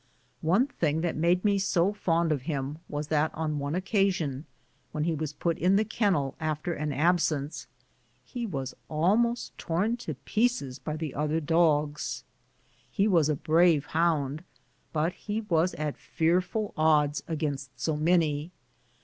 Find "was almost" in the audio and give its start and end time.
8.47-9.55